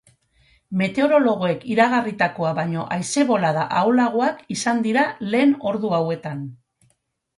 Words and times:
Meteorologoek 0.79 1.67
iragarritakoa 1.73 2.53
baino 2.61 2.85
haize-bolada 2.95 3.67
ahulagoak 3.83 4.41
izan 4.57 4.81
dira 4.89 5.05
lehen 5.35 5.55
ordu 5.73 5.93
hauetan. 5.99 6.43